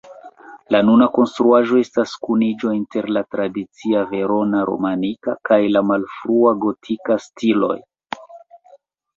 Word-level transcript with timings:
La 0.75 0.79
nuna 0.85 1.07
konstruaĵo 1.17 1.77
estas 1.81 2.13
kuniĝo 2.27 2.71
inter 2.77 3.09
la 3.17 3.23
tradicia 3.35 4.01
verona-romanika 4.15 5.37
kaj 5.51 5.61
la 5.77 5.85
malfrua 5.91 6.55
gotika 6.65 7.21
stiloj. 7.29 7.77